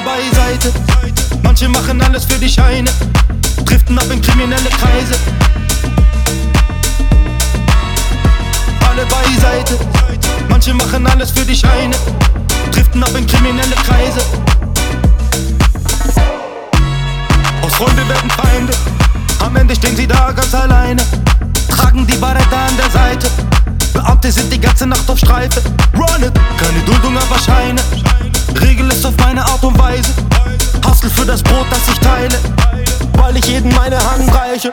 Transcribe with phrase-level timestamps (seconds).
[0.00, 0.72] beiseite.
[1.42, 2.90] Manche machen alles für die Scheine,
[3.64, 5.14] driften ab in kriminelle Kreise.
[8.88, 9.78] Alle beiseite.
[10.48, 11.96] Manche machen alles für die Scheine,
[12.72, 14.20] driften ab in kriminelle Kreise.
[17.62, 18.72] Aus Freunde werden Feinde,
[19.44, 21.02] am Ende stehen sie da ganz alleine.
[21.68, 23.28] Tragen die Barretta an der Seite.
[23.92, 25.62] Beamte sind die ganze Nacht auf Streife.
[25.94, 27.80] Run it, keine Duldung, aber Scheine.
[28.60, 29.39] Regel es auf meine
[31.30, 32.36] das Brot, das ich teile.
[33.12, 34.72] Weil ich jeden meine Hand reiche.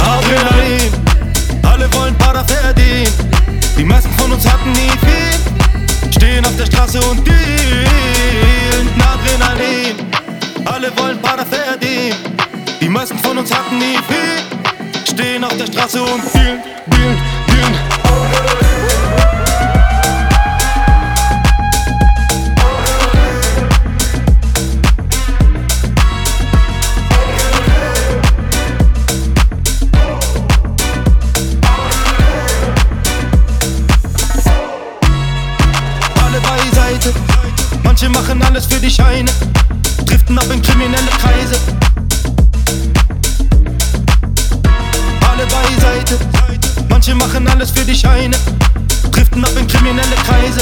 [0.00, 0.92] Adrenalin,
[1.62, 3.12] alle wollen Para verdienen.
[3.76, 6.12] Die meisten von uns hatten nie viel.
[6.12, 8.88] Stehen auf der Straße und dealen.
[9.00, 9.96] Adrenalin,
[10.64, 12.14] alle wollen Para verdienen.
[12.80, 15.12] Die meisten von uns hatten nie viel.
[15.12, 17.35] Stehen auf der Straße und dealen, dealen.
[37.98, 39.30] Manche machen alles für die Scheine,
[40.04, 41.58] driften ab in kriminelle Kreise.
[45.26, 46.18] Alle beiseite.
[46.90, 48.36] Manche machen alles für die Scheine,
[49.10, 50.60] driften ab in kriminelle Kreise.